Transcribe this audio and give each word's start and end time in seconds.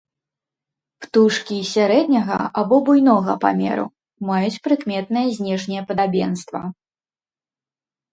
Птушкі 1.05 1.57
сярэдняга 1.73 2.37
або 2.61 2.75
буйнога 2.87 3.35
памеру, 3.43 3.83
маюць 4.29 4.61
прыкметнае 4.69 5.27
знешняе 5.37 5.83
падабенства. 5.93 6.61